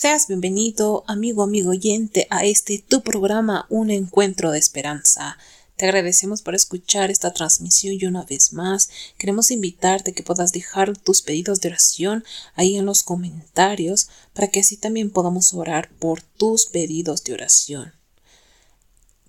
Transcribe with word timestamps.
Seas 0.00 0.28
bienvenido, 0.28 1.02
amigo, 1.08 1.42
amigo 1.42 1.70
oyente, 1.70 2.28
a 2.30 2.44
este 2.44 2.78
tu 2.78 3.02
programa 3.02 3.66
Un 3.68 3.90
Encuentro 3.90 4.52
de 4.52 4.58
Esperanza. 4.60 5.36
Te 5.74 5.86
agradecemos 5.86 6.40
por 6.40 6.54
escuchar 6.54 7.10
esta 7.10 7.32
transmisión 7.32 7.96
y 7.98 8.06
una 8.06 8.22
vez 8.22 8.52
más 8.52 8.90
queremos 9.18 9.50
invitarte 9.50 10.12
a 10.12 10.14
que 10.14 10.22
puedas 10.22 10.52
dejar 10.52 10.96
tus 10.96 11.20
pedidos 11.22 11.60
de 11.60 11.70
oración 11.70 12.22
ahí 12.54 12.76
en 12.76 12.86
los 12.86 13.02
comentarios 13.02 14.08
para 14.34 14.46
que 14.46 14.60
así 14.60 14.76
también 14.76 15.10
podamos 15.10 15.52
orar 15.52 15.90
por 15.98 16.22
tus 16.22 16.66
pedidos 16.66 17.24
de 17.24 17.32
oración. 17.32 17.92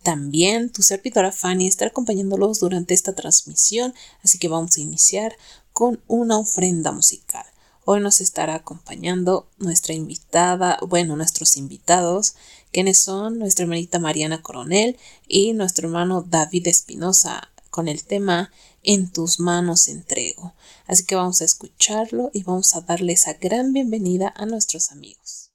También 0.04 0.72
tu 0.72 0.84
servidora 0.84 1.32
Fanny 1.32 1.66
estará 1.66 1.90
acompañándolos 1.90 2.60
durante 2.60 2.94
esta 2.94 3.16
transmisión, 3.16 3.96
así 4.22 4.38
que 4.38 4.50
vamos 4.50 4.78
a 4.78 4.82
iniciar 4.82 5.36
con 5.74 6.00
una 6.06 6.38
ofrenda 6.38 6.92
musical. 6.92 7.48
Hoy 7.92 8.02
nos 8.02 8.22
estará 8.22 8.54
acompañando 8.54 9.50
nuestra 9.58 9.96
invitada, 9.96 10.78
bueno, 10.88 11.16
nuestros 11.16 11.58
invitados, 11.58 12.36
quienes 12.72 13.00
son 13.00 13.40
nuestra 13.40 13.64
hermanita 13.64 13.98
Mariana 13.98 14.44
Coronel 14.44 14.96
y 15.28 15.54
nuestro 15.54 15.88
hermano 15.88 16.22
David 16.22 16.68
Espinosa, 16.68 17.50
con 17.72 17.88
el 17.88 18.04
tema 18.04 18.52
En 18.84 19.12
tus 19.12 19.40
manos 19.40 19.88
entrego. 19.88 20.54
Así 20.86 21.04
que 21.04 21.16
vamos 21.16 21.42
a 21.42 21.46
escucharlo 21.46 22.30
y 22.32 22.44
vamos 22.44 22.76
a 22.76 22.82
darle 22.82 23.14
esa 23.14 23.34
gran 23.34 23.74
bienvenida 23.74 24.32
a 24.38 24.46
nuestros 24.46 24.92
amigos. 24.92 25.49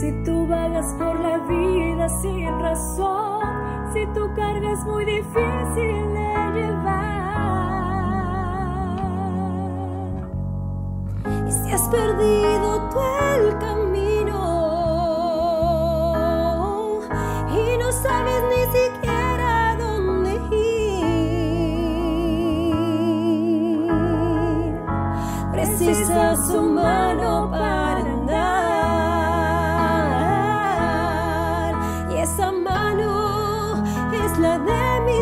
Si 0.00 0.10
tú 0.24 0.46
vagas 0.46 0.94
por 0.98 1.20
la 1.20 1.38
vida 1.38 2.08
sin 2.08 2.58
razón, 2.60 3.44
si 3.92 4.06
tu 4.06 4.34
carga 4.34 4.72
es 4.72 4.84
muy 4.84 5.04
difícil 5.04 6.14
de 6.14 6.50
llevar, 6.54 7.02
y 11.46 11.52
si 11.52 11.72
has 11.72 11.88
perdido 11.88 12.88
tú 12.90 12.98
el 13.36 13.58
camino 13.58 14.40
y 17.50 17.76
no 17.78 17.92
sabes 17.92 18.42
ni 18.52 18.62
siquiera 18.78 19.76
dónde 19.78 20.32
ir, 20.56 20.72
precisas 25.52 26.50
un 26.50 26.74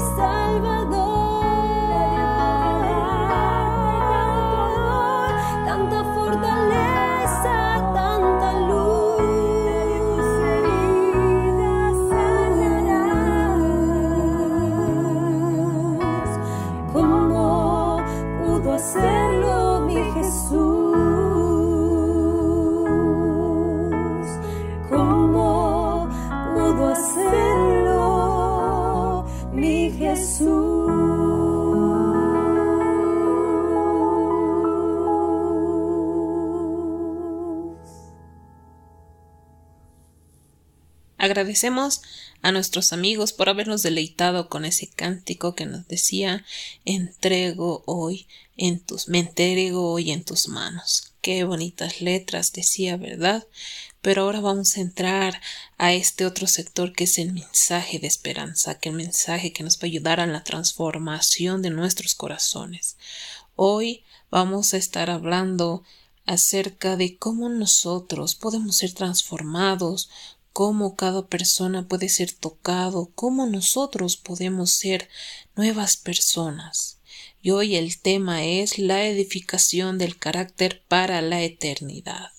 Salvador. 0.00 0.99
Agradecemos 41.18 42.00
a 42.42 42.52
nuestros 42.52 42.92
amigos 42.92 43.32
por 43.32 43.48
habernos 43.48 43.82
deleitado 43.82 44.48
con 44.48 44.64
ese 44.64 44.88
cántico 44.88 45.54
que 45.54 45.66
nos 45.66 45.86
decía 45.88 46.44
entrego 46.84 47.82
hoy 47.86 48.26
en 48.56 48.80
tus 48.80 49.08
me 49.08 49.18
entrego 49.18 49.92
hoy 49.92 50.12
en 50.12 50.24
tus 50.24 50.48
manos. 50.48 51.12
Qué 51.20 51.44
bonitas 51.44 52.00
letras 52.00 52.53
decía, 52.53 52.96
¿verdad? 52.96 53.46
Pero 54.02 54.22
ahora 54.22 54.41
vamos 54.41 54.76
a 54.76 54.80
entrar 54.80 55.41
a 55.78 55.92
este 55.92 56.24
otro 56.24 56.47
sector 56.47 56.92
que 56.92 57.04
es 57.04 57.18
el 57.18 57.32
mensaje 57.32 57.98
de 57.98 58.06
esperanza, 58.06 58.78
que 58.78 58.88
el 58.88 58.94
mensaje 58.94 59.52
que 59.52 59.62
nos 59.62 59.76
va 59.76 59.82
a 59.82 59.86
ayudar 59.86 60.20
a 60.20 60.26
la 60.26 60.42
transformación 60.44 61.62
de 61.62 61.70
nuestros 61.70 62.14
corazones. 62.14 62.97
Hoy 63.56 64.04
vamos 64.30 64.74
a 64.74 64.78
estar 64.78 65.10
hablando 65.10 65.82
acerca 66.26 66.97
de 66.97 67.18
cómo 67.18 67.48
nosotros 67.48 68.34
podemos 68.34 68.76
ser 68.76 68.92
transformados 68.92 70.08
cómo 70.53 70.96
cada 70.96 71.26
persona 71.26 71.86
puede 71.86 72.08
ser 72.08 72.32
tocado, 72.32 73.10
cómo 73.14 73.46
nosotros 73.46 74.16
podemos 74.16 74.70
ser 74.70 75.08
nuevas 75.56 75.96
personas. 75.96 76.98
Y 77.42 77.50
hoy 77.50 77.76
el 77.76 77.98
tema 78.00 78.44
es 78.44 78.78
la 78.78 79.06
edificación 79.06 79.98
del 79.98 80.18
carácter 80.18 80.82
para 80.88 81.22
la 81.22 81.42
eternidad. 81.42 82.30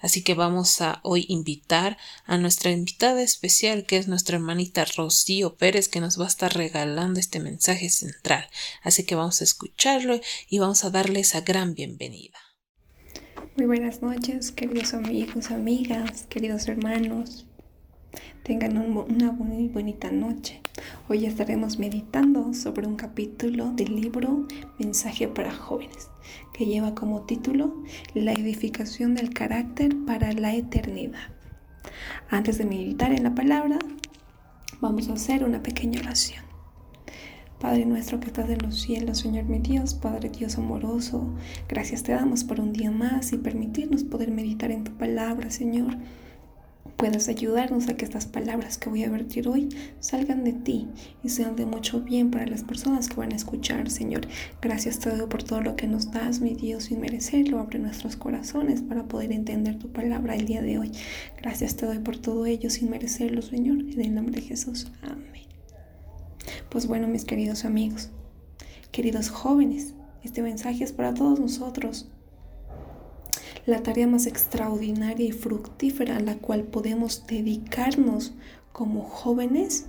Así 0.00 0.22
que 0.22 0.34
vamos 0.34 0.80
a 0.80 1.00
hoy 1.02 1.26
invitar 1.28 1.98
a 2.24 2.38
nuestra 2.38 2.70
invitada 2.70 3.22
especial, 3.22 3.86
que 3.86 3.96
es 3.96 4.08
nuestra 4.08 4.36
hermanita 4.36 4.84
Rocío 4.84 5.56
Pérez, 5.56 5.88
que 5.88 6.00
nos 6.00 6.18
va 6.20 6.24
a 6.24 6.28
estar 6.28 6.54
regalando 6.54 7.20
este 7.20 7.40
mensaje 7.40 7.90
central. 7.90 8.48
Así 8.82 9.04
que 9.04 9.14
vamos 9.14 9.40
a 9.40 9.44
escucharlo 9.44 10.20
y 10.48 10.58
vamos 10.58 10.84
a 10.84 10.90
darle 10.90 11.20
esa 11.20 11.40
gran 11.40 11.74
bienvenida. 11.74 12.38
Muy 13.56 13.66
buenas 13.66 14.00
noches, 14.00 14.52
queridos 14.52 14.94
amigos, 14.94 15.50
amigas, 15.50 16.26
queridos 16.28 16.68
hermanos. 16.68 17.46
Tengan 18.42 18.78
una 18.78 19.32
muy 19.32 19.68
bonita 19.68 20.10
noche. 20.10 20.60
Hoy 21.12 21.26
estaremos 21.26 21.80
meditando 21.80 22.54
sobre 22.54 22.86
un 22.86 22.94
capítulo 22.94 23.72
del 23.72 24.00
libro 24.00 24.46
Mensaje 24.78 25.26
para 25.26 25.52
jóvenes, 25.52 26.08
que 26.52 26.66
lleva 26.66 26.94
como 26.94 27.22
título 27.22 27.82
La 28.14 28.32
edificación 28.32 29.16
del 29.16 29.34
carácter 29.34 29.92
para 30.06 30.32
la 30.32 30.54
eternidad. 30.54 31.32
Antes 32.28 32.58
de 32.58 32.64
meditar 32.64 33.10
en 33.10 33.24
la 33.24 33.34
palabra, 33.34 33.80
vamos 34.80 35.08
a 35.08 35.14
hacer 35.14 35.42
una 35.42 35.64
pequeña 35.64 35.98
oración. 35.98 36.44
Padre 37.58 37.86
nuestro 37.86 38.20
que 38.20 38.28
estás 38.28 38.48
en 38.48 38.62
los 38.62 38.80
cielos, 38.80 39.18
Señor 39.18 39.46
mi 39.46 39.58
Dios, 39.58 39.94
Padre 39.94 40.28
Dios 40.28 40.58
amoroso, 40.58 41.34
gracias 41.68 42.04
te 42.04 42.12
damos 42.12 42.44
por 42.44 42.60
un 42.60 42.72
día 42.72 42.92
más 42.92 43.32
y 43.32 43.38
permitirnos 43.38 44.04
poder 44.04 44.30
meditar 44.30 44.70
en 44.70 44.84
tu 44.84 44.92
palabra, 44.92 45.50
Señor 45.50 45.96
puedas 47.00 47.28
ayudarnos 47.28 47.88
a 47.88 47.96
que 47.96 48.04
estas 48.04 48.26
palabras 48.26 48.76
que 48.76 48.90
voy 48.90 49.04
a 49.04 49.10
vertir 49.10 49.48
hoy 49.48 49.70
salgan 50.00 50.44
de 50.44 50.52
ti 50.52 50.86
y 51.24 51.30
sean 51.30 51.56
de 51.56 51.64
mucho 51.64 52.02
bien 52.02 52.30
para 52.30 52.46
las 52.46 52.62
personas 52.62 53.08
que 53.08 53.16
van 53.16 53.32
a 53.32 53.36
escuchar, 53.36 53.88
Señor. 53.90 54.28
Gracias 54.60 54.98
te 54.98 55.08
doy 55.08 55.26
por 55.26 55.42
todo 55.42 55.62
lo 55.62 55.76
que 55.76 55.86
nos 55.86 56.10
das, 56.10 56.40
mi 56.40 56.52
Dios, 56.52 56.84
sin 56.84 57.00
merecerlo. 57.00 57.58
Abre 57.58 57.78
nuestros 57.78 58.16
corazones 58.16 58.82
para 58.82 59.04
poder 59.04 59.32
entender 59.32 59.78
tu 59.78 59.88
palabra 59.88 60.36
el 60.36 60.44
día 60.44 60.60
de 60.60 60.78
hoy. 60.78 60.92
Gracias 61.40 61.74
te 61.74 61.86
doy 61.86 62.00
por 62.00 62.18
todo 62.18 62.44
ello 62.44 62.68
sin 62.68 62.90
merecerlo, 62.90 63.40
Señor. 63.40 63.78
En 63.78 63.98
el 64.02 64.14
nombre 64.14 64.42
de 64.42 64.48
Jesús. 64.48 64.92
Amén. 65.00 65.46
Pues 66.68 66.86
bueno, 66.86 67.08
mis 67.08 67.24
queridos 67.24 67.64
amigos, 67.64 68.10
queridos 68.92 69.30
jóvenes, 69.30 69.94
este 70.22 70.42
mensaje 70.42 70.84
es 70.84 70.92
para 70.92 71.14
todos 71.14 71.40
nosotros 71.40 72.10
la 73.66 73.82
tarea 73.82 74.06
más 74.06 74.26
extraordinaria 74.26 75.26
y 75.26 75.32
fructífera 75.32 76.16
a 76.16 76.20
la 76.20 76.36
cual 76.38 76.64
podemos 76.64 77.26
dedicarnos 77.26 78.32
como 78.72 79.02
jóvenes 79.02 79.86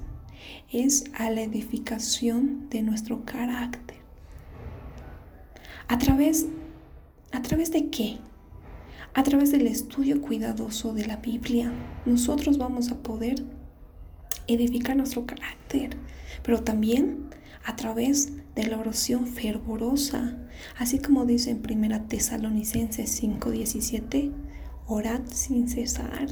es 0.72 1.06
a 1.14 1.30
la 1.30 1.42
edificación 1.42 2.70
de 2.70 2.82
nuestro 2.82 3.24
carácter. 3.26 3.98
¿A 5.88 5.98
través, 5.98 6.48
¿A 7.32 7.42
través 7.42 7.72
de 7.72 7.90
qué? 7.90 8.18
A 9.14 9.24
través 9.24 9.52
del 9.52 9.68
estudio 9.68 10.22
cuidadoso 10.22 10.94
de 10.94 11.06
la 11.06 11.18
Biblia, 11.18 11.72
nosotros 12.06 12.58
vamos 12.58 12.92
a 12.92 12.98
poder 13.04 13.44
edificar 14.48 14.96
nuestro 14.96 15.26
carácter, 15.26 15.98
pero 16.44 16.64
también 16.64 17.30
a 17.64 17.76
través 17.76 18.32
de 18.56 18.68
la 18.68 18.78
oración 18.78 19.28
fervorosa, 19.28 20.38
así 20.78 21.00
como 21.00 21.26
dice 21.26 21.52
en 21.52 21.62
Primera 21.62 22.08
Tesalonicenses 22.08 23.10
5:17, 23.22 24.32
orad 24.88 25.22
sin 25.26 25.70
cesar. 25.70 26.28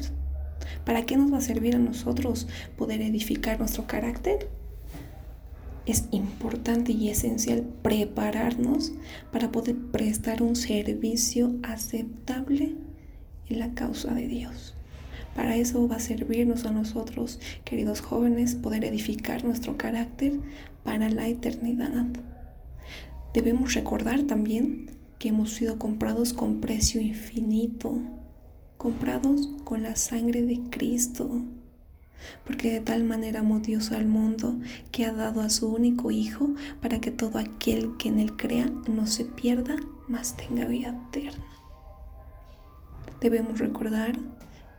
¿Para 0.85 1.05
qué 1.05 1.17
nos 1.17 1.31
va 1.31 1.37
a 1.37 1.41
servir 1.41 1.75
a 1.75 1.79
nosotros 1.79 2.47
poder 2.77 3.01
edificar 3.01 3.59
nuestro 3.59 3.87
carácter? 3.87 4.49
Es 5.85 6.05
importante 6.11 6.91
y 6.91 7.09
esencial 7.09 7.63
prepararnos 7.81 8.91
para 9.31 9.51
poder 9.51 9.75
prestar 9.75 10.43
un 10.43 10.55
servicio 10.55 11.55
aceptable 11.63 12.75
en 13.49 13.59
la 13.59 13.73
causa 13.73 14.13
de 14.13 14.27
Dios. 14.27 14.75
Para 15.35 15.55
eso 15.55 15.87
va 15.87 15.95
a 15.95 15.99
servirnos 15.99 16.65
a 16.65 16.71
nosotros, 16.71 17.39
queridos 17.63 18.01
jóvenes, 18.01 18.55
poder 18.55 18.83
edificar 18.83 19.43
nuestro 19.45 19.77
carácter 19.77 20.33
para 20.83 21.09
la 21.09 21.27
eternidad. 21.27 22.05
Debemos 23.33 23.73
recordar 23.73 24.23
también 24.23 24.91
que 25.19 25.29
hemos 25.29 25.51
sido 25.51 25.77
comprados 25.77 26.33
con 26.33 26.61
precio 26.61 27.01
infinito, 27.01 27.99
comprados 28.77 29.49
con 29.65 29.83
la 29.83 29.95
sangre 29.95 30.43
de 30.43 30.61
Cristo, 30.69 31.43
porque 32.45 32.71
de 32.71 32.79
tal 32.81 33.03
manera 33.03 33.41
amó 33.41 33.59
Dios 33.59 33.91
al 33.91 34.07
mundo 34.07 34.57
que 34.91 35.05
ha 35.05 35.13
dado 35.13 35.41
a 35.41 35.49
su 35.49 35.67
único 35.67 36.11
Hijo 36.11 36.55
para 36.81 36.99
que 36.99 37.11
todo 37.11 37.37
aquel 37.37 37.97
que 37.97 38.09
en 38.09 38.19
él 38.19 38.35
crea 38.35 38.71
no 38.87 39.07
se 39.07 39.25
pierda, 39.25 39.75
mas 40.07 40.35
tenga 40.35 40.65
vida 40.65 40.97
eterna. 41.09 41.45
Debemos 43.21 43.59
recordar 43.59 44.17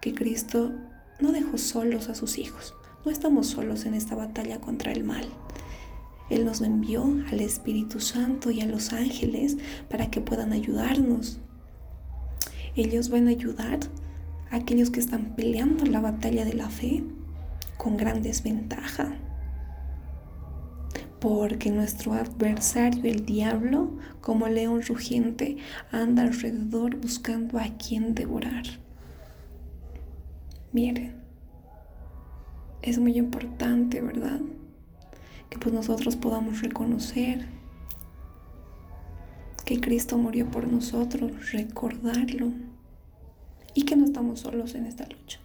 que 0.01 0.15
Cristo 0.15 0.73
no 1.21 1.33
dejó 1.33 1.59
solos 1.59 2.09
a 2.09 2.15
sus 2.15 2.39
hijos. 2.39 2.75
No 3.05 3.11
estamos 3.11 3.49
solos 3.49 3.85
en 3.85 3.95
esta 3.95 4.15
batalla 4.15 4.61
contra 4.61 4.93
el 4.93 5.05
mal. 5.05 5.27
Él 6.31 6.45
nos 6.45 6.61
envió 6.61 7.05
al 7.31 7.41
Espíritu 7.41 7.99
Santo 7.99 8.53
y 8.53 8.61
a 8.61 8.67
los 8.67 8.93
ángeles 8.93 9.59
para 9.89 10.11
que 10.11 10.21
puedan 10.21 10.53
ayudarnos. 10.53 11.41
Ellos 12.77 13.11
van 13.11 13.27
a 13.27 13.31
ayudar 13.31 13.81
a 14.51 14.57
aquellos 14.57 14.91
que 14.91 15.01
están 15.01 15.35
peleando 15.35 15.85
la 15.87 16.01
batalla 16.01 16.45
de 16.45 16.55
la 16.55 16.71
fe 16.71 17.03
con 17.77 17.97
gran 17.97 18.23
desventaja. 18.23 19.13
Porque 21.19 21.71
nuestro 21.71 22.15
adversario, 22.15 23.05
el 23.05 23.27
diablo, 23.27 23.91
como 24.21 24.49
león 24.49 24.83
rugiente, 24.83 25.59
anda 25.91 26.23
alrededor 26.23 26.97
buscando 26.97 27.59
a 27.59 27.77
quien 27.77 28.15
devorar. 28.15 28.65
Miren, 30.73 31.17
es 32.83 32.99
muy 32.99 33.19
importante, 33.19 34.01
¿verdad? 34.01 34.41
Que 35.51 35.59
pues 35.59 35.75
nosotros 35.75 36.17
podamos 36.17 36.63
reconocer 36.63 37.47
que 39.65 39.81
Cristo 39.81 40.17
murió 40.17 40.51
por 40.51 40.67
nosotros, 40.67 41.53
recordarlo 41.53 42.53
y 43.75 43.83
que 43.85 43.97
no 43.97 44.05
estamos 44.07 44.41
solos 44.41 44.75
en 44.75 44.87
esta 44.87 45.07
lucha. 45.07 45.41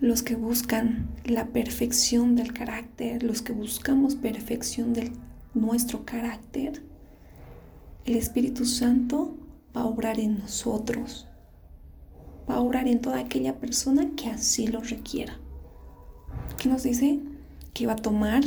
Los 0.00 0.22
que 0.22 0.36
buscan 0.36 1.08
la 1.24 1.46
perfección 1.46 2.36
del 2.36 2.52
carácter, 2.52 3.24
los 3.24 3.42
que 3.42 3.52
buscamos 3.52 4.14
perfección 4.14 4.92
de 4.92 5.12
nuestro 5.54 6.04
carácter, 6.04 6.82
el 8.04 8.14
Espíritu 8.16 8.64
Santo 8.64 9.34
va 9.76 9.80
a 9.82 9.86
obrar 9.86 10.20
en 10.20 10.38
nosotros 10.38 11.28
va 12.48 12.56
a 12.56 12.60
obrar 12.60 12.88
en 12.88 13.00
toda 13.00 13.18
aquella 13.18 13.58
persona 13.58 14.10
que 14.16 14.28
así 14.28 14.66
lo 14.66 14.80
requiera. 14.80 15.38
¿Qué 16.56 16.68
nos 16.68 16.82
dice? 16.82 17.20
Que 17.78 17.86
va 17.86 17.92
a 17.92 17.96
tomar 17.96 18.42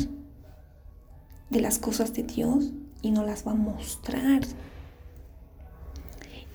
de 1.50 1.62
las 1.62 1.80
cosas 1.80 2.14
de 2.14 2.24
Dios 2.24 2.74
y 3.02 3.12
nos 3.12 3.26
las 3.26 3.48
va 3.48 3.54
a 3.54 3.56
mostrar. 3.56 4.42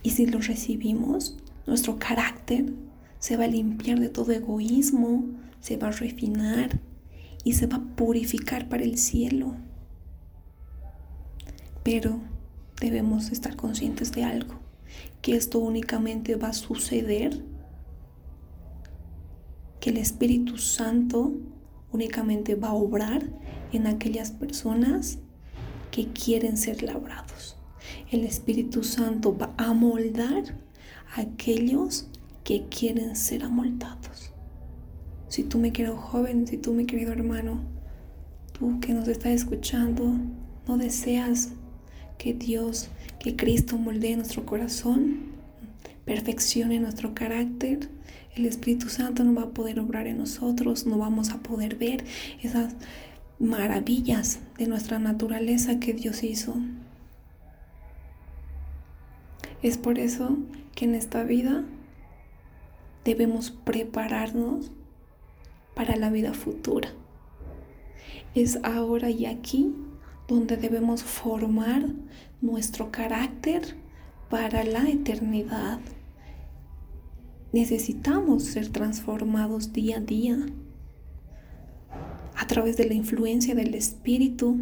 Y 0.02 0.11
si 0.11 0.26
lo 0.26 0.40
recibimos, 0.40 1.38
nuestro 1.66 1.99
carácter 1.99 2.75
se 3.18 3.38
va 3.38 3.45
a 3.45 3.49
limpiar 3.49 3.99
de 3.99 4.11
todo 4.11 4.33
egoísmo, 4.33 5.25
se 5.62 5.78
va 5.78 5.88
a 5.88 5.92
refinar 5.92 6.78
y 7.45 7.54
se 7.54 7.66
va 7.66 7.78
a 7.78 7.97
purificar 7.97 8.68
para 8.68 8.85
el 8.85 8.99
cielo. 8.99 9.56
Pero 11.83 12.21
debemos 12.78 13.33
estar 13.33 13.56
conscientes 13.56 14.12
de 14.12 14.25
algo 14.25 14.54
que 15.23 15.35
esto 15.35 15.61
únicamente 15.61 16.37
va 16.37 16.49
a 16.49 16.52
suceder, 16.52 17.42
que 19.80 19.88
el 19.88 19.97
Espíritu 19.97 20.59
Santo 20.59 21.33
únicamente 21.93 22.55
va 22.55 22.69
a 22.69 22.75
obrar 22.75 23.23
en 23.73 23.87
aquellas 23.87 24.31
personas 24.31 25.19
que 25.90 26.09
quieren 26.09 26.57
ser 26.57 26.83
labrados. 26.83 27.57
El 28.11 28.25
Espíritu 28.25 28.85
Santo 28.85 29.37
va 29.37 29.55
a 29.57 29.73
moldar 29.73 30.45
a 31.14 31.23
aquellos 31.23 32.07
que 32.45 32.66
quieren 32.69 33.16
ser 33.16 33.43
amoldados. 33.43 34.33
Si 35.28 35.43
tú 35.43 35.59
me 35.59 35.73
querido 35.73 35.97
joven, 35.97 36.47
si 36.47 36.57
tú 36.57 36.73
me 36.73 36.87
querido 36.87 37.12
hermano, 37.12 37.61
tú 38.52 38.78
que 38.81 38.95
nos 38.95 39.09
estás 39.09 39.33
escuchando, 39.33 40.12
no 40.66 40.78
deseas 40.78 41.50
que 42.19 42.35
Dios, 42.35 42.88
que 43.19 43.37
Cristo 43.37 43.76
moldee 43.76 44.16
nuestro 44.16 44.47
corazón, 44.47 45.33
perfeccione 46.05 46.78
nuestro 46.78 47.14
carácter. 47.14 47.88
El 48.37 48.45
Espíritu 48.45 48.90
Santo 48.90 49.25
no 49.25 49.35
va 49.35 49.49
a 49.49 49.50
poder 49.55 49.81
obrar 49.81 50.07
en 50.07 50.19
nosotros, 50.19 50.85
no 50.85 50.99
vamos 50.99 51.31
a 51.31 51.38
poder 51.38 51.76
ver 51.76 52.05
esas 52.43 52.75
maravillas 53.38 54.40
de 54.59 54.66
nuestra 54.66 54.99
naturaleza 54.99 55.81
que 55.81 55.95
Dios 55.95 56.23
hizo. 56.23 56.55
Es 59.62 59.78
por 59.78 59.99
eso 59.99 60.37
que 60.75 60.85
en 60.85 60.95
esta 60.95 61.25
vida 61.25 61.64
debemos 63.07 63.50
prepararnos 63.50 64.71
para 65.75 65.97
la 65.97 66.11
vida 66.11 66.35
futura. 66.35 66.90
Es 68.35 68.59
ahora 68.62 69.09
y 69.09 69.25
aquí 69.25 69.75
donde 70.28 70.59
debemos 70.59 71.02
formar 71.02 71.87
nuestro 72.43 72.90
carácter 72.93 73.76
para 74.28 74.62
la 74.62 74.88
eternidad. 74.90 75.81
Necesitamos 77.56 78.42
ser 78.42 78.68
transformados 78.68 79.72
día 79.72 79.96
a 79.96 80.00
día 80.00 80.36
a 82.36 82.46
través 82.46 82.76
de 82.76 82.84
la 82.84 82.92
influencia 82.92 83.54
del 83.54 83.75
Espíritu 83.75 84.58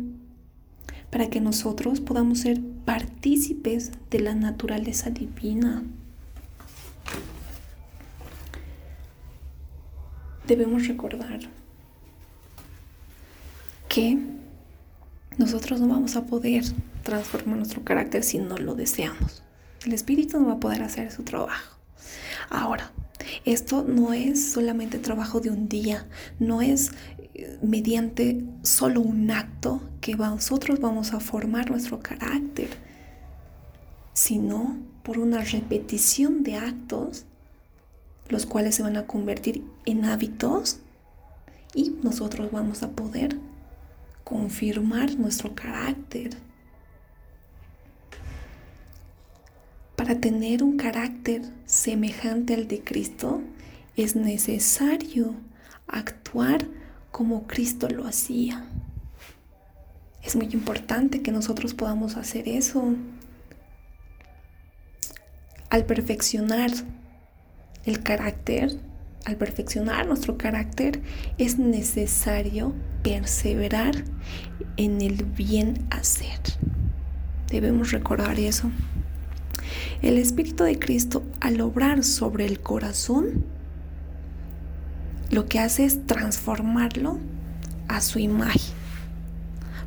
para 1.10 1.28
que 1.28 1.40
nosotros 1.40 1.98
podamos 1.98 2.38
ser 2.38 2.60
partícipes 2.84 3.90
de 4.10 4.20
la 4.20 4.36
naturaleza 4.36 5.10
divina. 5.10 5.82
Debemos 10.46 10.86
recordar 10.86 11.40
que 13.88 14.20
nosotros 15.36 15.80
no 15.80 15.88
vamos 15.88 16.14
a 16.14 16.26
poder 16.26 16.62
transformar 17.02 17.56
nuestro 17.56 17.82
carácter 17.82 18.22
si 18.22 18.38
no 18.38 18.56
lo 18.56 18.76
deseamos. 18.76 19.42
El 19.84 19.94
Espíritu 19.94 20.38
no 20.38 20.46
va 20.46 20.52
a 20.54 20.60
poder 20.60 20.84
hacer 20.84 21.10
su 21.10 21.24
trabajo. 21.24 21.74
Ahora, 22.50 22.92
esto 23.44 23.84
no 23.86 24.12
es 24.12 24.52
solamente 24.52 24.98
trabajo 24.98 25.40
de 25.40 25.50
un 25.50 25.68
día, 25.68 26.06
no 26.38 26.62
es 26.62 26.92
eh, 27.34 27.58
mediante 27.62 28.44
solo 28.62 29.00
un 29.00 29.30
acto 29.30 29.82
que 30.00 30.14
nosotros 30.14 30.80
vamos 30.80 31.12
a 31.12 31.20
formar 31.20 31.70
nuestro 31.70 32.00
carácter, 32.00 32.68
sino 34.12 34.78
por 35.02 35.18
una 35.18 35.42
repetición 35.42 36.42
de 36.42 36.56
actos, 36.56 37.24
los 38.28 38.46
cuales 38.46 38.74
se 38.74 38.82
van 38.82 38.96
a 38.96 39.06
convertir 39.06 39.64
en 39.84 40.04
hábitos 40.04 40.78
y 41.74 41.90
nosotros 42.02 42.50
vamos 42.50 42.82
a 42.82 42.90
poder 42.90 43.36
confirmar 44.22 45.14
nuestro 45.18 45.54
carácter. 45.54 46.36
Para 50.04 50.20
tener 50.20 50.62
un 50.62 50.76
carácter 50.76 51.40
semejante 51.64 52.52
al 52.52 52.68
de 52.68 52.84
Cristo 52.84 53.40
es 53.96 54.16
necesario 54.16 55.34
actuar 55.86 56.66
como 57.10 57.46
Cristo 57.46 57.88
lo 57.88 58.06
hacía. 58.06 58.66
Es 60.22 60.36
muy 60.36 60.50
importante 60.52 61.22
que 61.22 61.32
nosotros 61.32 61.72
podamos 61.72 62.18
hacer 62.18 62.50
eso. 62.50 62.94
Al 65.70 65.86
perfeccionar 65.86 66.70
el 67.86 68.02
carácter, 68.02 68.78
al 69.24 69.36
perfeccionar 69.36 70.06
nuestro 70.06 70.36
carácter, 70.36 71.00
es 71.38 71.58
necesario 71.58 72.74
perseverar 73.02 74.04
en 74.76 75.00
el 75.00 75.24
bien 75.24 75.86
hacer. 75.88 76.40
Debemos 77.48 77.90
recordar 77.90 78.38
eso. 78.38 78.70
El 80.02 80.18
Espíritu 80.18 80.64
de 80.64 80.78
Cristo, 80.78 81.22
al 81.40 81.60
obrar 81.60 82.04
sobre 82.04 82.46
el 82.46 82.60
corazón, 82.60 83.44
lo 85.30 85.46
que 85.46 85.58
hace 85.58 85.84
es 85.84 86.06
transformarlo 86.06 87.18
a 87.88 88.00
su 88.00 88.18
imagen. 88.18 88.72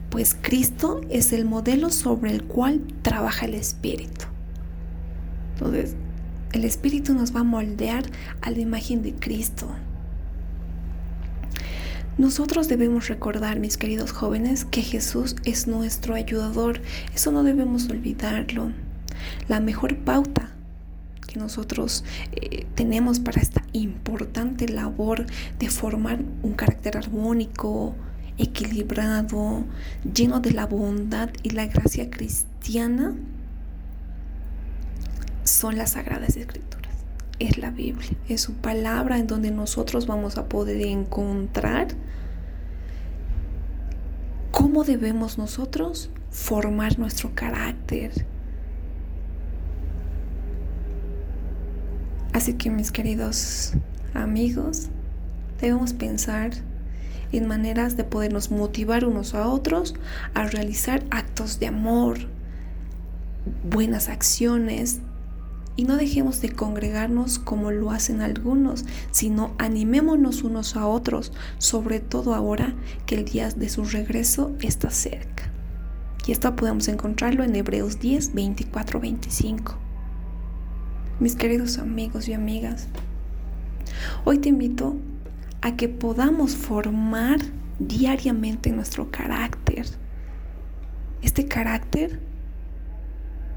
Pues 0.10 0.36
Cristo 0.40 1.02
es 1.10 1.34
el 1.34 1.46
modelo 1.46 1.90
sobre 1.90 2.32
el 2.32 2.44
cual 2.44 2.82
trabaja 3.02 3.46
el 3.46 3.54
Espíritu. 3.54 4.26
Entonces, 5.54 5.96
el 6.54 6.64
Espíritu 6.64 7.14
nos 7.14 7.36
va 7.36 7.42
a 7.42 7.44
moldear 7.44 8.06
a 8.42 8.52
la 8.52 8.60
imagen 8.60 9.04
de 9.04 9.14
Cristo. 9.14 9.68
Nosotros 12.18 12.68
debemos 12.68 13.10
recordar, 13.10 13.60
mis 13.60 13.78
queridos 13.78 14.12
jóvenes, 14.12 14.66
que 14.66 14.82
Jesús 14.82 15.36
es 15.46 15.68
nuestro 15.68 16.16
ayudador. 16.16 16.82
Eso 17.14 17.32
no 17.32 17.44
debemos 17.44 17.90
olvidarlo. 17.90 18.72
La 19.48 19.60
mejor 19.60 19.98
pauta 19.98 20.52
que 21.28 21.40
nosotros 21.40 22.04
eh, 22.32 22.66
tenemos 22.76 23.20
para 23.20 23.42
esta 23.42 23.64
importante 23.74 24.68
labor 24.68 25.26
de 25.60 25.70
formar 25.70 26.20
un 26.42 26.54
carácter 26.54 26.98
armónico, 26.98 27.96
equilibrado, 28.38 29.66
lleno 30.14 30.40
de 30.40 30.52
la 30.52 30.66
bondad 30.66 31.30
y 31.44 31.52
la 31.52 31.68
gracia 31.68 32.10
cristiana, 32.10 33.16
son 35.44 35.78
las 35.78 35.92
sagradas 35.92 36.38
escrituras. 36.38 36.94
Es 37.40 37.58
la 37.58 37.70
Biblia, 37.70 38.10
es 38.28 38.42
su 38.42 38.54
palabra 38.54 39.18
en 39.18 39.28
donde 39.28 39.52
nosotros 39.52 40.08
vamos 40.08 40.38
a 40.38 40.50
poder 40.50 40.82
encontrar 40.82 41.88
cómo 44.52 44.84
debemos 44.84 45.38
nosotros 45.38 46.10
formar 46.32 46.98
nuestro 46.98 47.36
carácter. 47.36 48.26
Así 52.38 52.54
que 52.54 52.70
mis 52.70 52.92
queridos 52.92 53.74
amigos, 54.14 54.90
debemos 55.60 55.94
pensar 55.94 56.52
en 57.32 57.48
maneras 57.48 57.98
de 57.98 58.04
podernos 58.04 58.52
motivar 58.52 59.06
unos 59.06 59.34
a 59.34 59.48
otros 59.48 59.96
a 60.36 60.46
realizar 60.46 61.04
actos 61.10 61.60
de 61.60 61.66
amor, 61.66 62.20
buenas 63.64 64.08
acciones, 64.08 65.00
y 65.76 65.86
no 65.86 65.98
dejemos 65.98 66.40
de 66.40 66.52
congregarnos 66.52 67.40
como 67.40 67.72
lo 67.72 67.90
hacen 67.90 68.22
algunos, 68.22 68.86
sino 69.10 69.56
animémonos 69.58 70.44
unos 70.44 70.76
a 70.76 70.86
otros, 70.86 71.34
sobre 71.58 72.00
todo 72.00 72.36
ahora 72.36 72.76
que 73.08 73.16
el 73.16 73.26
día 73.26 73.50
de 73.50 73.68
su 73.68 73.84
regreso 73.84 74.56
está 74.62 74.92
cerca. 74.92 75.50
Y 76.28 76.34
esto 76.34 76.56
podemos 76.56 76.88
encontrarlo 76.88 77.44
en 77.44 77.56
Hebreos 77.56 78.00
10, 78.00 78.36
24, 78.36 79.00
25. 79.00 79.87
Mis 81.20 81.36
queridos 81.36 81.80
amigos 81.80 82.28
y 82.28 82.34
amigas, 82.34 82.90
hoy 84.24 84.38
te 84.38 84.50
invito 84.50 84.98
a 85.62 85.76
que 85.76 85.90
podamos 85.90 86.56
formar 86.56 87.40
diariamente 87.80 88.72
nuestro 88.72 89.10
carácter. 89.10 89.88
Este 91.24 91.48
carácter 91.48 92.20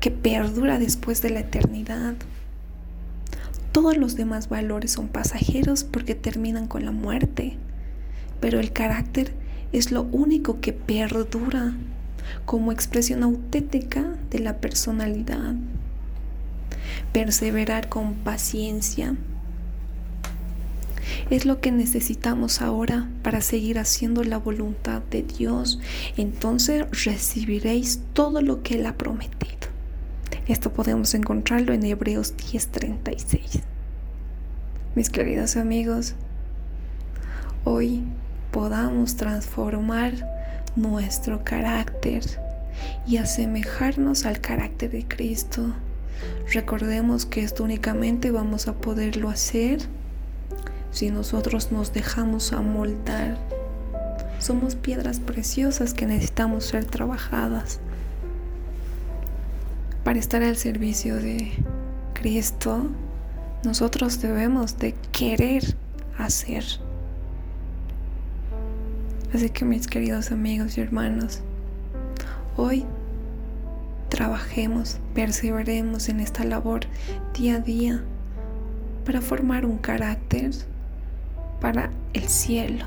que 0.00 0.11
perdura 0.11 0.79
después 0.79 1.21
de 1.21 1.29
la 1.29 1.40
eternidad. 1.40 2.14
Todos 3.73 3.99
los 3.99 4.17
demás 4.17 4.49
valores 4.49 4.93
son 4.93 5.09
pasajeros 5.09 5.85
porque 5.85 6.14
terminan 6.14 6.67
con 6.67 6.87
la 6.87 6.93
muerte, 6.93 7.59
pero 8.40 8.59
el 8.59 8.73
carácter 8.73 9.35
es 9.73 9.93
lo 9.93 10.05
único 10.05 10.62
que 10.62 10.73
perdura 10.73 11.75
como 12.47 12.73
expresión 12.73 13.23
auténtica 13.23 14.17
de 14.31 14.38
la 14.38 14.57
personalidad. 14.62 15.57
Perseverar 17.13 17.89
con 17.89 18.15
paciencia 18.15 19.17
es 21.31 21.47
lo 21.47 21.61
que 21.61 21.71
necesitamos 21.71 22.61
ahora 22.61 23.09
para 23.23 23.41
seguir 23.41 23.79
haciendo 23.79 24.25
la 24.25 24.39
voluntad 24.39 25.03
de 25.11 25.23
Dios. 25.23 25.79
Entonces 26.17 26.87
recibiréis 27.05 28.01
todo 28.13 28.43
lo 28.43 28.63
que 28.63 28.75
Él 28.75 28.87
ha 28.87 28.97
prometido. 28.97 29.41
Esto 30.47 30.73
podemos 30.73 31.15
encontrarlo 31.15 31.73
en 31.73 31.85
Hebreos 31.85 32.35
10:36. 32.37 33.63
Mis 34.97 35.09
queridos 35.09 35.57
amigos, 35.57 36.15
hoy 37.65 38.03
podamos 38.51 39.17
transformar 39.17 40.13
nuestro 40.75 41.45
carácter 41.45 42.25
y 43.07 43.19
asemejarnos 43.19 44.27
al 44.27 44.41
carácter 44.41 44.91
de 44.91 45.07
Cristo. 45.07 45.73
Recordemos 46.53 47.27
que 47.27 47.43
esto 47.43 47.65
únicamente 47.65 48.31
vamos 48.31 48.69
a 48.69 48.75
poderlo 48.75 49.29
hacer 49.29 49.81
si 50.91 51.11
nosotros 51.11 51.73
nos 51.73 51.93
dejamos 51.93 52.53
amoldar. 52.53 53.39
Somos 54.39 54.75
piedras 54.75 55.21
preciosas 55.21 55.95
que 55.95 56.07
necesitamos 56.07 56.65
ser 56.65 56.85
trabajadas 56.85 57.81
para 60.05 60.19
estar 60.19 60.43
al 60.43 60.57
servicio 60.57 61.17
de 61.17 61.53
Cristo, 62.15 62.87
nosotros 63.65 64.21
debemos 64.21 64.79
de 64.79 64.95
querer 65.12 65.77
hacer. 66.19 66.65
Así 69.33 69.50
que 69.50 69.65
mis 69.65 69.87
queridos 69.87 70.33
amigos 70.33 70.77
y 70.77 70.81
hermanos, 70.81 71.43
hoy 72.57 72.85
trabajemos, 74.21 74.99
perseveremos 75.15 76.11
en 76.11 76.21
esta 76.21 76.45
labor 76.45 76.83
día 77.33 77.55
a 77.55 77.61
día 77.61 78.03
para 79.07 79.23
formar 79.23 79.65
un 79.65 79.79
carácter 79.79 80.50
para 81.59 81.91
el 82.12 82.29
cielo. 82.29 82.85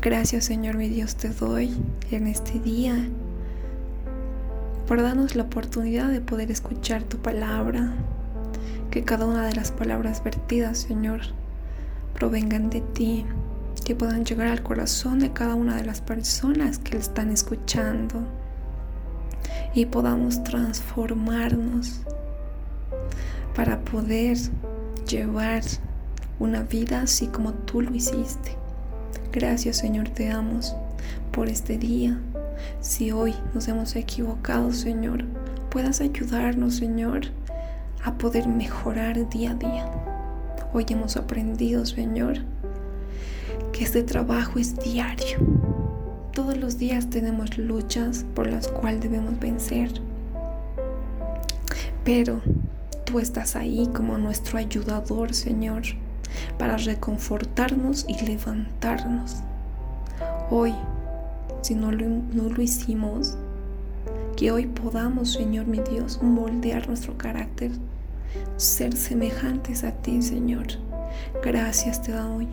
Gracias 0.00 0.44
Señor 0.44 0.76
mi 0.76 0.88
Dios 0.88 1.16
te 1.16 1.30
doy 1.30 1.76
en 2.12 2.28
este 2.28 2.60
día 2.60 2.94
por 4.86 5.02
darnos 5.02 5.34
la 5.34 5.42
oportunidad 5.42 6.12
de 6.12 6.20
poder 6.20 6.52
escuchar 6.52 7.02
tu 7.02 7.18
palabra. 7.18 7.94
Que 8.92 9.02
cada 9.02 9.26
una 9.26 9.44
de 9.48 9.56
las 9.56 9.72
palabras 9.72 10.22
vertidas, 10.22 10.78
Señor, 10.78 11.22
provengan 12.14 12.70
de 12.70 12.82
ti, 12.82 13.26
que 13.84 13.96
puedan 13.96 14.24
llegar 14.24 14.46
al 14.46 14.62
corazón 14.62 15.18
de 15.18 15.32
cada 15.32 15.56
una 15.56 15.74
de 15.74 15.84
las 15.84 16.00
personas 16.00 16.78
que 16.78 16.92
le 16.92 17.00
están 17.00 17.32
escuchando 17.32 18.37
y 19.74 19.86
podamos 19.86 20.42
transformarnos 20.44 22.00
para 23.54 23.80
poder 23.80 24.36
llevar 25.08 25.62
una 26.38 26.62
vida 26.62 27.02
así 27.02 27.26
como 27.26 27.52
tú 27.52 27.82
lo 27.82 27.94
hiciste. 27.94 28.56
Gracias 29.32 29.78
Señor, 29.78 30.08
te 30.10 30.28
damos 30.28 30.74
por 31.32 31.48
este 31.48 31.78
día. 31.78 32.18
Si 32.80 33.12
hoy 33.12 33.34
nos 33.54 33.68
hemos 33.68 33.94
equivocado, 33.96 34.72
Señor, 34.72 35.24
puedas 35.70 36.00
ayudarnos, 36.00 36.76
Señor, 36.76 37.22
a 38.04 38.14
poder 38.14 38.48
mejorar 38.48 39.28
día 39.28 39.52
a 39.52 39.54
día. 39.54 39.90
Hoy 40.72 40.86
hemos 40.88 41.16
aprendido, 41.16 41.86
Señor, 41.86 42.38
que 43.72 43.84
este 43.84 44.02
trabajo 44.02 44.58
es 44.58 44.76
diario. 44.76 45.77
Todos 46.32 46.56
los 46.56 46.78
días 46.78 47.10
tenemos 47.10 47.58
luchas 47.58 48.24
por 48.34 48.46
las 48.46 48.68
cuales 48.68 49.00
debemos 49.00 49.38
vencer. 49.40 49.90
Pero 52.04 52.40
tú 53.04 53.18
estás 53.18 53.56
ahí 53.56 53.88
como 53.94 54.18
nuestro 54.18 54.58
ayudador, 54.58 55.34
Señor, 55.34 55.82
para 56.58 56.76
reconfortarnos 56.76 58.06
y 58.08 58.24
levantarnos. 58.24 59.36
Hoy, 60.50 60.74
si 61.62 61.74
no 61.74 61.90
lo, 61.90 62.06
no 62.06 62.48
lo 62.48 62.62
hicimos, 62.62 63.36
que 64.36 64.52
hoy 64.52 64.66
podamos, 64.66 65.32
Señor 65.32 65.66
mi 65.66 65.80
Dios, 65.80 66.22
moldear 66.22 66.86
nuestro 66.86 67.18
carácter, 67.18 67.72
ser 68.56 68.96
semejantes 68.96 69.84
a 69.84 69.90
ti, 69.90 70.22
Señor. 70.22 70.66
Gracias 71.42 72.02
te 72.02 72.12
doy. 72.12 72.46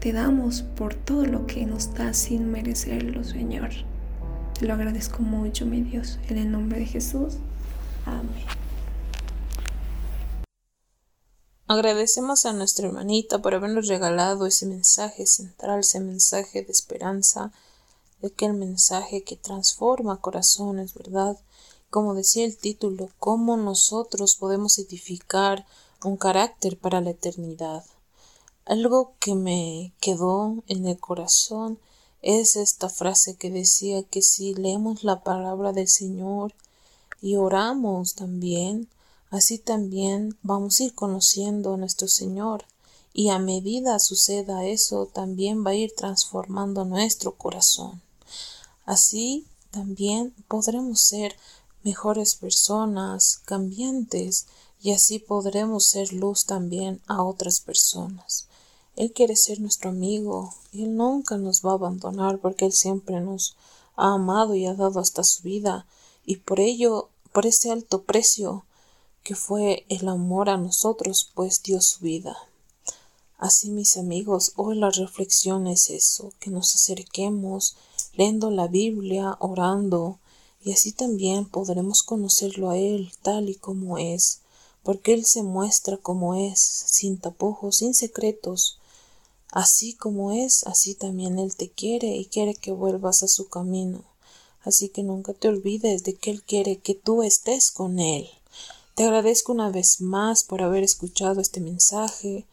Te 0.00 0.12
damos 0.12 0.62
por 0.62 0.94
todo 0.94 1.26
lo 1.26 1.46
que 1.48 1.66
nos 1.66 1.92
das 1.94 2.16
sin 2.18 2.52
merecerlo, 2.52 3.24
Señor. 3.24 3.70
Te 4.56 4.66
lo 4.66 4.74
agradezco 4.74 5.22
mucho, 5.22 5.66
mi 5.66 5.80
Dios, 5.80 6.20
en 6.28 6.38
el 6.38 6.52
nombre 6.52 6.78
de 6.78 6.86
Jesús. 6.86 7.34
Amén. 8.06 8.44
Agradecemos 11.66 12.46
a 12.46 12.52
nuestra 12.52 12.86
hermanita 12.86 13.42
por 13.42 13.54
habernos 13.54 13.88
regalado 13.88 14.46
ese 14.46 14.66
mensaje 14.66 15.26
central, 15.26 15.80
ese 15.80 15.98
mensaje 15.98 16.62
de 16.62 16.70
esperanza, 16.70 17.52
aquel 18.24 18.54
mensaje 18.54 19.24
que 19.24 19.36
transforma 19.36 20.20
corazones, 20.20 20.94
¿verdad? 20.94 21.36
Como 21.90 22.14
decía 22.14 22.44
el 22.44 22.56
título, 22.56 23.10
cómo 23.18 23.56
nosotros 23.56 24.36
podemos 24.36 24.78
edificar 24.78 25.66
un 26.04 26.16
carácter 26.16 26.78
para 26.78 27.00
la 27.00 27.10
eternidad. 27.10 27.84
Algo 28.68 29.14
que 29.18 29.34
me 29.34 29.92
quedó 30.00 30.62
en 30.68 30.86
el 30.86 30.98
corazón 30.98 31.78
es 32.22 32.54
esta 32.54 32.88
frase 32.88 33.36
que 33.36 33.50
decía 33.50 34.02
que 34.04 34.22
si 34.22 34.54
leemos 34.54 35.02
la 35.02 35.24
palabra 35.24 35.72
del 35.72 35.88
Señor 35.88 36.54
y 37.20 37.36
oramos 37.36 38.14
también, 38.14 38.88
Así 39.30 39.58
también 39.58 40.38
vamos 40.42 40.80
a 40.80 40.84
ir 40.84 40.94
conociendo 40.94 41.74
a 41.74 41.76
nuestro 41.76 42.08
Señor 42.08 42.64
y 43.12 43.28
a 43.28 43.38
medida 43.38 43.98
suceda 43.98 44.64
eso 44.64 45.06
también 45.06 45.66
va 45.66 45.72
a 45.72 45.74
ir 45.74 45.94
transformando 45.94 46.84
nuestro 46.86 47.34
corazón. 47.34 48.00
Así 48.86 49.46
también 49.70 50.34
podremos 50.48 51.00
ser 51.00 51.36
mejores 51.82 52.36
personas, 52.36 53.40
cambiantes, 53.44 54.46
y 54.80 54.92
así 54.92 55.18
podremos 55.18 55.86
ser 55.86 56.12
luz 56.12 56.44
también 56.44 57.02
a 57.06 57.22
otras 57.22 57.60
personas. 57.60 58.46
Él 58.98 59.12
quiere 59.12 59.36
ser 59.36 59.60
nuestro 59.60 59.90
amigo 59.90 60.52
Él 60.72 60.96
nunca 60.96 61.38
nos 61.38 61.62
va 61.64 61.70
a 61.70 61.74
abandonar 61.74 62.40
porque 62.40 62.64
Él 62.64 62.72
siempre 62.72 63.20
nos 63.20 63.56
ha 63.94 64.14
amado 64.14 64.56
y 64.56 64.66
ha 64.66 64.74
dado 64.74 64.98
hasta 64.98 65.22
su 65.22 65.42
vida 65.42 65.86
y 66.26 66.36
por 66.36 66.58
ello, 66.60 67.08
por 67.32 67.46
ese 67.46 67.70
alto 67.70 68.02
precio, 68.02 68.66
que 69.22 69.34
fue 69.34 69.86
el 69.88 70.08
amor 70.08 70.50
a 70.50 70.58
nosotros, 70.58 71.30
pues 71.34 71.62
dio 71.62 71.80
su 71.80 72.00
vida. 72.00 72.36
Así, 73.38 73.70
mis 73.70 73.96
amigos, 73.96 74.52
hoy 74.56 74.76
la 74.76 74.90
reflexión 74.90 75.66
es 75.68 75.90
eso, 75.90 76.32
que 76.40 76.50
nos 76.50 76.74
acerquemos 76.74 77.76
leyendo 78.14 78.50
la 78.50 78.66
Biblia, 78.66 79.36
orando, 79.38 80.18
y 80.60 80.72
así 80.72 80.92
también 80.92 81.46
podremos 81.46 82.02
conocerlo 82.02 82.68
a 82.68 82.76
Él 82.76 83.12
tal 83.22 83.48
y 83.48 83.54
como 83.54 83.96
es, 83.96 84.40
porque 84.82 85.14
Él 85.14 85.24
se 85.24 85.42
muestra 85.42 85.96
como 85.98 86.34
es, 86.34 86.60
sin 86.60 87.16
tapujos, 87.16 87.76
sin 87.76 87.94
secretos. 87.94 88.78
Así 89.50 89.94
como 89.94 90.32
es, 90.32 90.64
así 90.66 90.94
también 90.94 91.38
Él 91.38 91.56
te 91.56 91.70
quiere 91.70 92.08
y 92.16 92.26
quiere 92.26 92.54
que 92.54 92.72
vuelvas 92.72 93.22
a 93.22 93.28
su 93.28 93.48
camino. 93.48 94.04
Así 94.62 94.90
que 94.90 95.02
nunca 95.02 95.32
te 95.32 95.48
olvides 95.48 96.04
de 96.04 96.14
que 96.14 96.30
Él 96.30 96.42
quiere 96.42 96.78
que 96.78 96.94
tú 96.94 97.22
estés 97.22 97.70
con 97.70 97.98
Él. 97.98 98.28
Te 98.94 99.04
agradezco 99.04 99.52
una 99.52 99.70
vez 99.70 100.00
más 100.00 100.44
por 100.44 100.60
haber 100.60 100.82
escuchado 100.82 101.40
este 101.40 101.60
mensaje. 101.60 102.46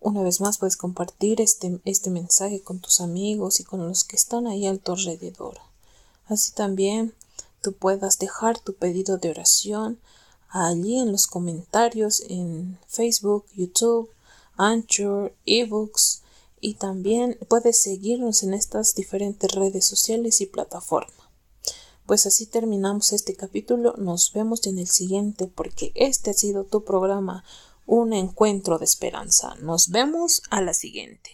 Una 0.00 0.22
vez 0.22 0.40
más 0.40 0.58
puedes 0.58 0.76
compartir 0.76 1.40
este, 1.40 1.80
este 1.84 2.10
mensaje 2.10 2.60
con 2.60 2.78
tus 2.78 3.00
amigos 3.00 3.58
y 3.58 3.64
con 3.64 3.86
los 3.88 4.04
que 4.04 4.14
están 4.14 4.46
ahí 4.46 4.66
a 4.66 4.76
tu 4.76 4.92
alrededor. 4.92 5.58
Así 6.26 6.52
también 6.52 7.14
tú 7.62 7.72
puedas 7.72 8.18
dejar 8.18 8.60
tu 8.60 8.74
pedido 8.74 9.18
de 9.18 9.30
oración 9.30 9.98
allí 10.50 10.98
en 10.98 11.10
los 11.10 11.26
comentarios 11.26 12.22
en 12.28 12.78
Facebook, 12.86 13.46
YouTube, 13.54 14.10
Anchor, 14.56 15.34
eBooks 15.46 16.22
y 16.60 16.74
también 16.74 17.38
puedes 17.48 17.80
seguirnos 17.80 18.42
en 18.42 18.54
estas 18.54 18.94
diferentes 18.94 19.52
redes 19.52 19.84
sociales 19.84 20.40
y 20.40 20.46
plataformas. 20.46 21.14
Pues 22.06 22.24
así 22.24 22.46
terminamos 22.46 23.12
este 23.12 23.34
capítulo. 23.36 23.94
Nos 23.98 24.32
vemos 24.32 24.66
en 24.66 24.78
el 24.78 24.88
siguiente 24.88 25.46
porque 25.46 25.92
este 25.94 26.30
ha 26.30 26.34
sido 26.34 26.64
tu 26.64 26.84
programa, 26.84 27.44
un 27.86 28.14
encuentro 28.14 28.78
de 28.78 28.86
esperanza. 28.86 29.54
Nos 29.60 29.88
vemos 29.90 30.42
a 30.50 30.62
la 30.62 30.72
siguiente. 30.72 31.30